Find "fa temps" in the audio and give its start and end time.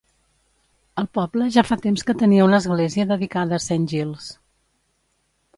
1.67-2.05